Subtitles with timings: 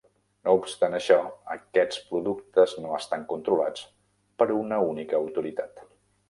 [0.47, 1.17] No obstant això,
[1.55, 3.85] aquests productes no estan controlats
[4.43, 5.87] per una única autoritat.